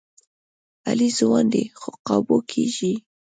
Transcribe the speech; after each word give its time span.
علي 0.87 1.09
ځوان 1.19 1.45
دی، 1.53 1.63
خو 1.79 1.89
قابو 2.07 2.37
کېږي. 2.51 2.93